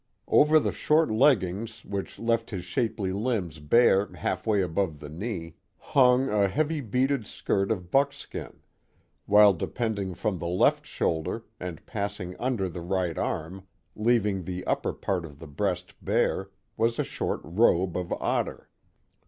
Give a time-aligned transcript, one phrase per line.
[0.27, 5.57] Over the short leggings which left his shapely limbs bare half way above the knee,
[5.77, 8.61] hung a heavy beaded skirt of buckskin,
[9.27, 14.91] while depending from the left shoulder, and passing under the right arm, leaving the upper
[14.93, 18.69] part of the breast bare, was a short robe of otter.